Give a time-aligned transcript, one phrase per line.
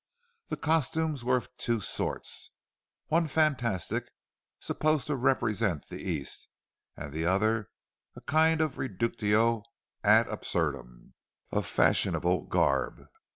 [0.47, 2.49] The costumes were of two sorts:
[3.09, 4.09] one fantastic,
[4.59, 6.47] supposed to represent the East,
[6.97, 7.69] and the other
[8.15, 9.61] a kind of reductio
[10.03, 11.13] ad absurdum
[11.51, 13.09] of fashionable garb.